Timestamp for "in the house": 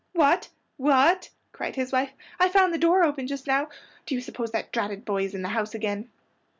5.35-5.75